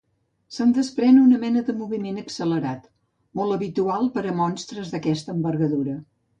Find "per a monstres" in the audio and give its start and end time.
4.19-4.93